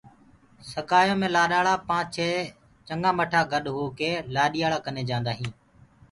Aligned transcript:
سگآيو 0.71 1.15
مي 1.19 1.27
لآڏآݪآ 1.35 1.73
پآنچ 1.87 2.07
چهي 2.15 2.35
چگآ 2.87 3.09
مٺآ 3.17 3.41
گڏ 3.51 3.65
هوڪي 3.75 4.11
لآڏيآلآ 4.33 4.79
ڪني 4.85 5.01
جاندآ 5.09 5.31
هينٚ 5.39 5.55